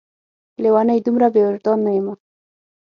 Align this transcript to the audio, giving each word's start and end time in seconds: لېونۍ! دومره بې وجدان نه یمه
لېونۍ! 0.61 0.99
دومره 1.07 1.27
بې 1.33 1.41
وجدان 1.47 1.77
نه 1.85 1.91
یمه 1.97 2.13